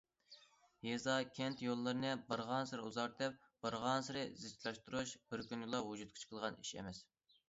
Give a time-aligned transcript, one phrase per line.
[0.85, 7.03] يېزا- كەنت يوللىرىنى بارغانسېرى ئۇزارتىپ، بارغانسېرى زىچلاشتۇرۇش بىر كۈندىلا ۋۇجۇدقا چىقىدىغان ئىش ئەمەس.